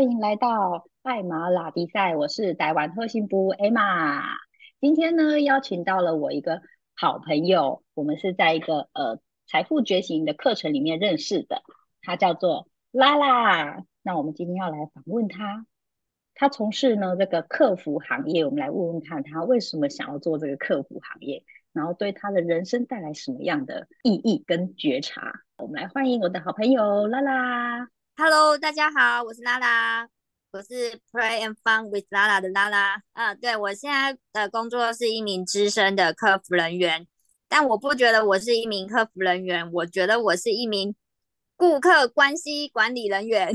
[0.00, 4.34] 欢迎来到艾玛拉比赛，我是台湾特信部艾玛。
[4.80, 6.62] 今天呢，邀请到了我一个
[6.96, 11.62] 好朋友，我们是在一个呃财富觉醒的课程里面认识的，
[12.00, 13.84] 他叫做拉拉。
[14.00, 15.66] 那我们今天要来访问他，
[16.34, 21.44] 他从事呢这个客服行业，我们来问问看他为什么想要做这个客服行业，
[21.74, 25.42] 然后对他的人生带来什么样的意义跟觉察。
[25.58, 27.90] 我们来欢迎我的好朋友拉拉。
[28.16, 30.08] Hello，大家好，我是拉拉，
[30.52, 33.02] 我是 Play and Fun with 拉拉的拉拉。
[33.14, 37.06] 嗯，对我现在的工作是一名资深的客服人员，
[37.48, 40.94] 但我不觉得我是一名客服人员，我觉得我是一名
[41.56, 43.52] 顾客关系管理人员。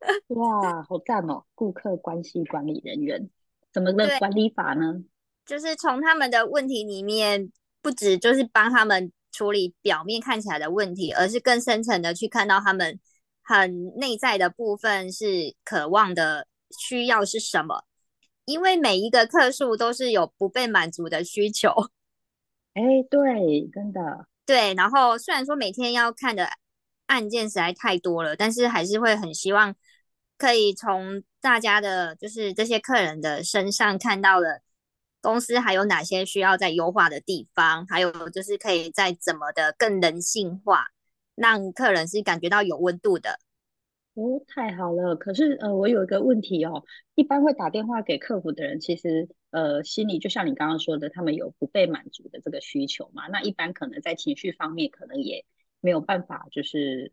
[0.28, 1.44] 哇，好赞哦！
[1.54, 3.30] 顾客关系管理人员
[3.72, 5.04] 怎么个管理法呢？
[5.44, 12.98] 就是从他们的问题里面，不止就是帮他们处理表面看起来的问题，而是更深层的去看到他们
[13.42, 16.46] 很内在的部分是渴望的
[16.78, 17.84] 需要是什么。
[18.44, 21.70] 因为每一个客数都是有不被满足的需求。
[22.74, 24.74] 哎，对，真的对。
[24.74, 26.48] 然后虽然说每天要看的
[27.06, 29.74] 案件实在太多了，但是还是会很希望。
[30.38, 34.60] 可以从大家的，就是这些客人的身上看到了
[35.20, 40.86] 公司还有哪些需要在优化的地方，还有就是可以再怎么的更人性化，
[41.42, 43.38] 让客人是感觉到有温度的。
[44.14, 45.16] 哦，太好了！
[45.16, 46.84] 可是呃，我有一个问题哦，
[47.14, 53.26] 一般会打电话给客服的人，其实呃，心里就像你刚刚说的，他们有不被满足的这个需求嘛？
[53.28, 55.44] 那一般可能在情绪方面，可能也
[55.80, 57.12] 没有办法，就是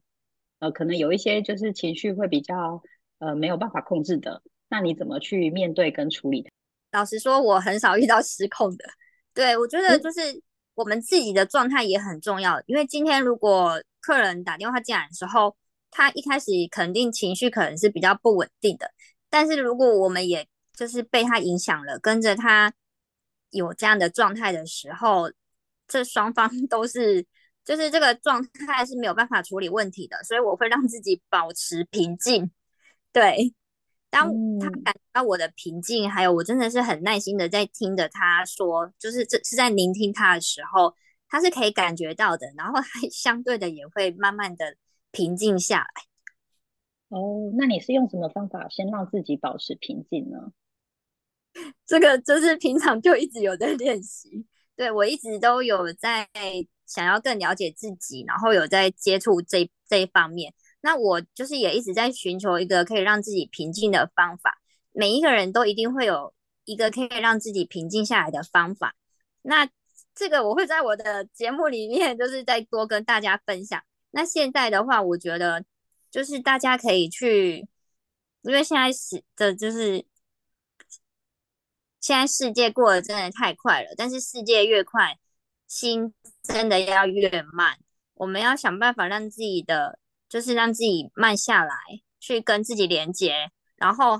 [0.59, 2.81] 呃，可能有一些就是情绪会比较。
[3.21, 6.47] 呃，没有办法控制的，那你怎么去面对跟处理？
[6.93, 8.85] 老实说，我很少遇到失控的。
[9.33, 10.41] 对我觉得，就是
[10.73, 12.63] 我们自己的状态也很重要。
[12.65, 15.55] 因为今天如果客人打电话进来的时候，
[15.91, 18.91] 他一开始肯定情绪可能是比较不稳定的。
[19.29, 22.73] 但是如果我们也就是被他影响了，跟着他
[23.51, 25.31] 有这样的状态的时候，
[25.87, 27.25] 这双方 都是
[27.65, 30.23] 就是这个状态是没有办法处理问题的。
[30.23, 32.49] 所以我会让自己保持平静。
[33.11, 33.53] 对，
[34.09, 40.93] 当他感到我的平静，还有我真的是很耐心的在听着他说，就是这是在聆听他的时候，
[41.29, 44.75] 他是可以感觉到的，然后他 相对的也会慢慢的
[45.11, 46.03] 平静下来。
[47.09, 50.51] 哦，那你是用什么方法先让自己保持平静呢？
[51.85, 54.45] 这个就是平常就一直有在练习，
[54.75, 56.27] 对我一直都有在
[56.85, 60.53] 想要更了解自己，然后有在接触这这一方面。
[60.81, 64.61] 那我就是也一直在寻求一个可以让自己平静的方法。
[64.91, 66.33] 每一个人都一定会有
[66.65, 68.95] 一个可以让自己平静下来的方法。
[69.41, 69.67] 那
[70.19, 73.81] 这个我会在我的节目里面， 就是再多跟大家分享。
[74.11, 75.63] 那现在的话，我觉得
[76.11, 77.65] 就是大家可以去，
[78.41, 80.05] 因为现在是的，就是
[82.01, 83.93] 现在世界过得真的太快了。
[83.95, 85.17] 但是世界越快，
[85.67, 86.13] 心
[86.43, 87.79] 真的要越慢。
[88.15, 89.99] 我们要想办法让自己的。
[90.29, 91.75] 就是让自己慢下来，
[92.19, 94.19] 去跟自己连接，然后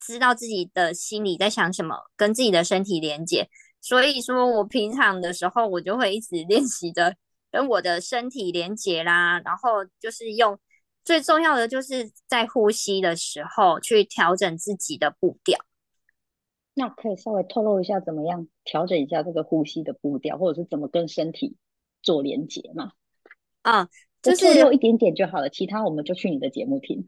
[0.00, 3.48] 知道自己的心里在想什么，跟自己的身体连接。
[3.84, 7.14] 所以说我平常的时候，我就会一直练习着
[7.50, 10.58] 跟我的身体连接啦，然后就是用
[11.04, 15.58] 最重要的，就是在呼吸的时候去调整自己的步调。
[16.72, 21.56] 那可以稍微透露一下，怎么样调整一下这个呼吸的步调，或者是怎么跟身体
[22.02, 22.92] 做连接吗？
[23.64, 23.86] 嗯。
[24.22, 27.04] 就是有一点点就好了，其他我们就去你的节目听。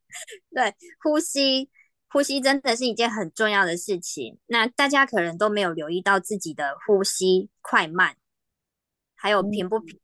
[0.54, 1.68] 对，呼吸，
[2.08, 4.38] 呼吸真的是一件很重要的事情。
[4.46, 8.16] 那大家可能都没有留意到自己的呼吸快慢，
[9.14, 9.98] 还有平不平。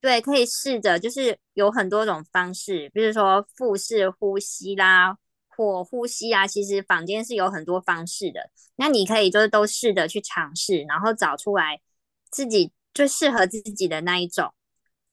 [0.00, 5.16] 对，可以试着，就是有很多种方式，比如说腹式呼吸啦，
[5.48, 6.44] 或呼吸啊。
[6.44, 11.80] 其实坊间是有很多方式的，那你可以就是都试着去尝试，然后找出来
[12.30, 14.52] 自己最适合自己的那一种。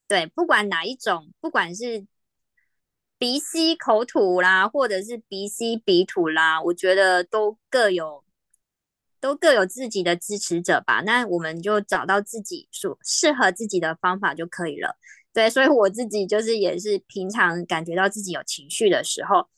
[0.08, 2.04] 对，不管哪一种，不管是
[3.20, 8.24] 鼻吸口吐啦，或者是鼻吸鼻吐啦，我觉得都各有
[9.20, 11.02] 都各有自己的支持者吧。
[11.02, 14.96] 那我们就找到自己所适合自己的方法就可以了。
[15.34, 19.50] 对，所以我自己就是也是平常感觉到自己有情绪的时候，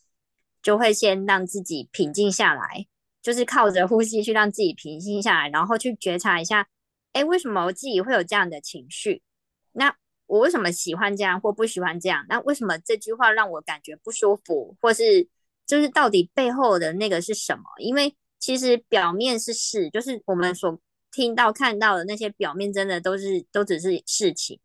[0.61, 2.89] 就会先让自己平静下来，
[3.23, 6.67] 就是靠着呼吸去让自己平静下来，然后去觉察一下，
[7.13, 9.23] 哎，为什么我自己会有这样的情绪？
[9.71, 9.95] 那
[10.33, 12.25] 我为什么喜欢这样或不喜欢这样？
[12.27, 15.29] 那为什么这句话让我感觉不舒服，或是
[15.67, 17.65] 就是到底背后的那个是什么？
[17.79, 20.81] 因为其实表面是事，就是我们所
[21.11, 24.59] 听到看到的那些表面，真的都是都只是事情。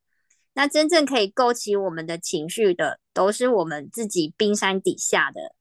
[0.53, 5.53] 那真正可以勾起我们的情绪的，都是我们自己冰山底下的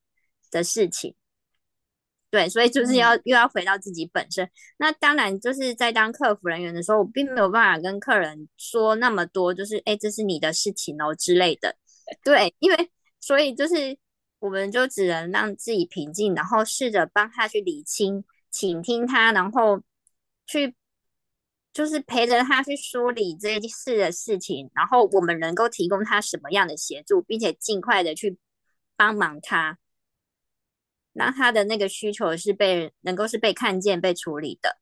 [0.52, 1.16] 的事情。
[2.28, 4.48] 对，所以就是要又要回到自己本身。
[4.78, 11.74] 那当然就是在当客服人员的时候，我并没有办法跟客人说那么多，就是哎，这是你的事情哦之类的。
[12.24, 12.90] 对，因为
[13.20, 13.96] 所以就是
[14.40, 19.80] 我们就只能让自己平静，然后试着帮他去理清，倾听他，然后
[20.46, 20.74] 去
[21.72, 28.36] 就是陪着他去梳理这件事的事情，然后我们能够提供他什么样的协助，并且尽快的去
[28.96, 29.78] 帮忙他。
[31.16, 34.78] 那他的那个需求是被能够是被看见、被处理的。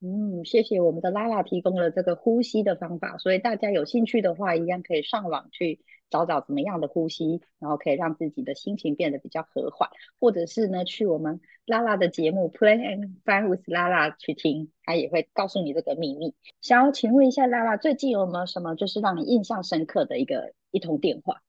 [0.00, 9.90] 嗯，谢谢我们的拉拉提供了这个呼吸的方法，所以大家有兴趣的话，一样可以上网去找找怎么样的呼吸，然后可以让自己的心情变得比较和缓，
[10.20, 16.34] 或者是呢去我们拉拉的节目 Play and Find with 拉拉去听，他也会告诉你这个秘密。
[16.60, 21.42] 想要请问一下拉拉，最近有没有什么就是让你印象深刻的一个一通电话，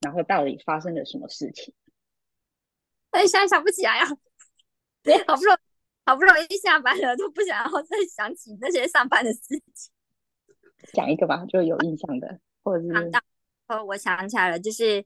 [0.00, 1.72] 然后到底发生了什么事情？
[3.10, 4.06] 哎，想想不起来呀！
[5.02, 5.58] 对好不容易，
[6.04, 9.40] 好不容易下班了，都不想要再想起那些上班的事
[9.74, 9.92] 情。
[10.92, 13.10] 讲一个吧，就有印象的，或者是……
[13.68, 15.04] 哦，我想起来了，就是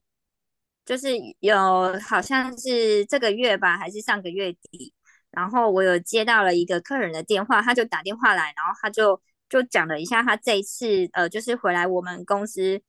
[0.85, 1.11] 就是
[1.41, 4.93] 有，好像是这个月吧，还是上个月底，
[5.31, 12.83] 然后我有接到了一个客人的电话，他就打电话来，然后他就就讲了一下他这一次呃，就是回来我们公司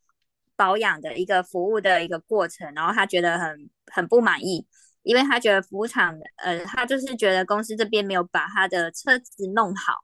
[0.56, 4.66] 保养的一个服务的一个过程，然后他觉得很很不满意。
[5.04, 10.04] 因为他觉得服务厂，呃，他就是觉得公司这边没有把他的车子弄好，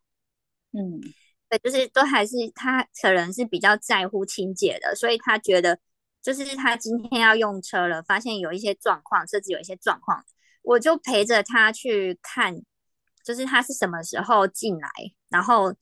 [0.71, 0.99] 嗯，
[1.49, 5.77] 对，就是都还是他可能是比较在乎清洁的，所以他觉得
[6.21, 10.25] 就是他今天要用车了，发现有一些状况，车子有一些状况，
[10.63, 12.61] 我就陪着他去看，
[13.23, 14.89] 就是他是什么时候进来，
[15.29, 15.73] 然后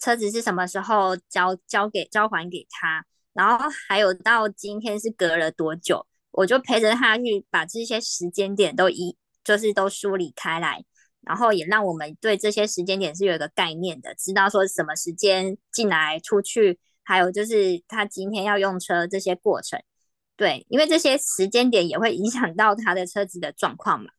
[0.00, 6.06] 车子是什么时候交交给交还给他，然后还有到今天是隔了多久。
[6.36, 10.84] 我就陪着他去把这些时间点都一就是都梳理开来，
[11.20, 19.80] 然后也让我们对这些时间点是有一个概念的，知道说什么时间进来出去，还有就是他今天要用车这些过程，
[20.36, 24.10] 对，因为这些时间点也会影响到他的车子的状况嘛，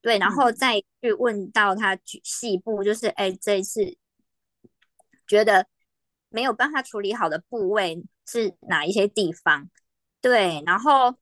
[0.00, 3.98] 对，然后再去问到他细部，就是哎这一次
[5.26, 5.66] 觉得
[6.30, 9.68] 没有办法处理好的部位是哪一些地方，
[10.22, 11.14] 对，然后。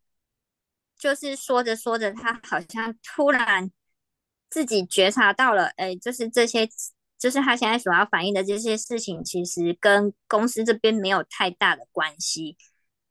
[0.99, 3.71] 就是说着说着，他好像突然
[4.49, 6.67] 自己觉察到了，哎，就是这些，
[7.19, 12.57] 就是他现在所要反映的这些事情，其实跟公司这边没有太大的关系。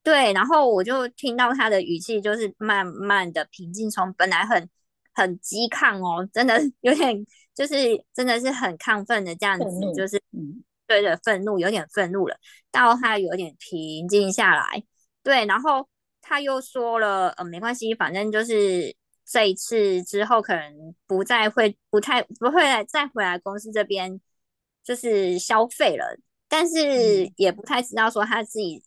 [0.01, 4.69] 对，然后我就听到他的语气，就是慢慢的平静，从本来很
[5.13, 12.35] 很激亢哦，真的 有点，就是真的是很亢奋的这样子，就是嗯，对的，愤怒有点愤怒了，
[12.71, 14.83] 到他有点平静下来，
[15.21, 15.87] 对，然后。
[16.27, 24.19] 他又说了，呃，没关系，反正就是这一次之后，可能不再会，不太不会来再回来公司这边，
[24.83, 26.17] 就是消费了。
[26.47, 28.83] 但是也不太知道说他自己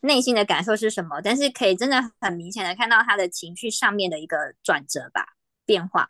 [0.00, 5.34] 内心的感受是什么，但是可以真的很明显的看到他的情绪上面的一个转折吧，
[5.64, 6.08] 变化。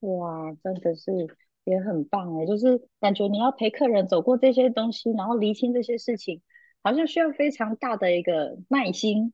[0.00, 1.10] 哇，真的是
[1.64, 6.42] 也很棒哎，就是感觉你要陪客人走过这些东西，然后厘清这些事情，
[6.82, 9.32] 好像需要非常大的一个耐心。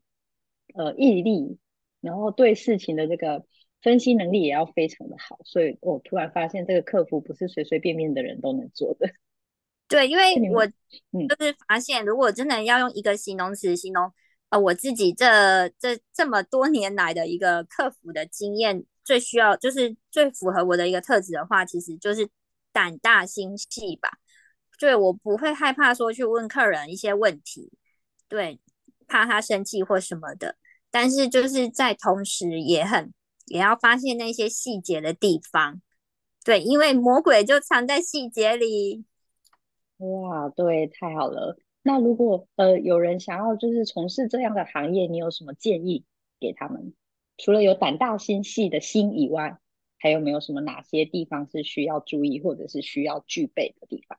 [0.75, 1.59] 呃，毅力，
[2.00, 3.45] 然后对事情的这个
[3.81, 9.09] 分析能力也要非常的好，所以我突然发现这个客服不是随随便便的人都能做的。
[9.88, 14.11] 对，因为我就是发现，如果真的要用一个形容词形容，
[14.49, 22.26] 呃，我自己这这这么多年来的一个客服的经验，最需要就是最符合我的一个特质的话，其实就是
[22.73, 24.09] 胆大心细吧。
[24.79, 27.71] 对，我不会害怕说去问客人一些问题，
[28.29, 28.59] 对，
[29.07, 30.57] 怕他生气或什么的。
[30.93, 33.13] 但是就是在同时，也很
[33.47, 35.83] 也要发现那些细节的地方，
[36.45, 39.05] 对，因为魔鬼就藏在细节里。
[39.97, 41.57] 哇，对，太好了。
[41.83, 46.05] 那如果呃有人想要就是从事这样的行业，你有什么建议
[46.39, 46.95] 给他们？
[47.39, 49.59] 除了有胆大心细的心以外，
[49.99, 54.19] 还有没有什么哪些地方是需要注意或者是需要具备的地方？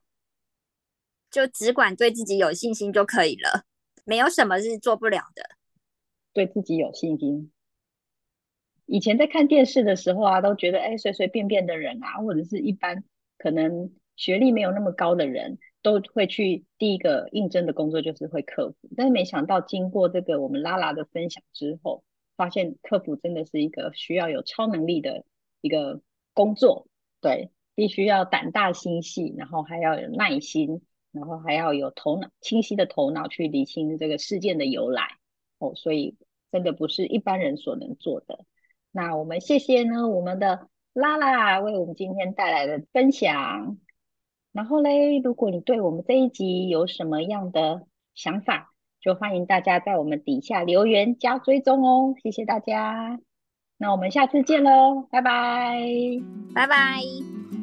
[1.29, 3.63] 就只管对自己有信心就可以了，
[4.05, 5.43] 没有什么是做不了的。
[6.33, 7.51] 对自己有信心。
[8.85, 13.03] 以前在看电视的时候啊，都觉得哎，随随便便的人啊，或者是一般
[13.37, 18.89] 可能学历没有那么高的人，都会去第一个应征的工作就是会客服。
[18.97, 22.03] 但是没想到经过这个我们拉拉的分享之后，
[22.35, 25.23] 发现客服真的是一个需要有超能力的
[25.61, 26.01] 一个
[26.33, 26.87] 工作。
[27.21, 30.81] 对，必须要胆大心细，然后还要有耐心，
[31.13, 35.17] 然后还要有头脑清晰的头脑去理清这个事件的由来。
[35.59, 36.17] 哦，所以
[36.51, 38.45] 真的不是一般人所能做的。
[38.91, 43.77] 那我们谢谢呢我们的拉拉为我们今天带来的分享。
[44.51, 52.13] 然后嘞，如果你对我们这一集有什么样的想法，就欢迎大家在我们底下留言加追踪哦。
[52.21, 53.19] 谢谢大家，
[53.77, 55.81] 那我们下次见喽，拜拜，
[56.53, 57.62] 拜拜。